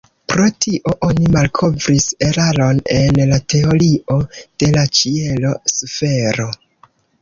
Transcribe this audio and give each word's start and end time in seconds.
Pro 0.31 0.45
tio 0.65 0.93
oni 1.07 1.29
malkovris 1.35 2.07
eraron 2.29 2.81
en 2.97 3.23
la 3.35 3.41
teorio 3.57 4.21
de 4.41 4.75
la 4.81 4.89
ĉielo-sfero. 5.03 6.53